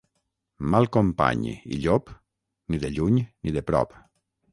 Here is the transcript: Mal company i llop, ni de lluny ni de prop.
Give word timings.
Mal 0.75 0.87
company 0.95 1.43
i 1.49 1.77
llop, 1.83 2.09
ni 2.71 2.81
de 2.85 2.91
lluny 2.95 3.21
ni 3.43 3.55
de 3.59 3.65
prop. 3.69 3.95